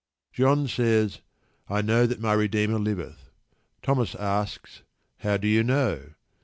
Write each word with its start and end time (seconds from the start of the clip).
John 0.33 0.67
says: 0.67 1.21
"I 1.69 1.83
know 1.83 2.07
that 2.07 2.19
my 2.19 2.33
Redeemer 2.33 2.79
liveth." 2.79 3.29
Thomas 3.83 4.15
asks: 4.15 4.81
"How 5.19 5.37
do 5.37 5.47
you 5.47 5.61
know?" 5.63 6.15